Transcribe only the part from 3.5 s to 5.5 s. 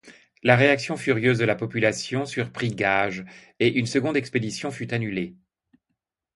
et une seconde expédition fut annulée.